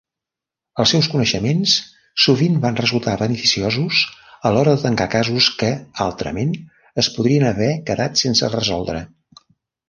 Els 0.83 0.91
seus 0.93 1.07
coneixements 1.15 1.73
sovint 2.23 2.55
van 2.63 2.79
resultar 2.79 3.13
beneficiosos 3.23 3.99
a 4.51 4.53
l'hora 4.55 4.73
de 4.77 4.81
tancar 4.85 5.07
casos 5.17 5.51
que, 5.61 5.71
altrament, 6.07 6.57
es 7.05 7.11
podrien 7.19 7.47
haver 7.53 7.69
quedat 7.93 8.19
sense 8.25 8.51
resoldre. 8.57 9.05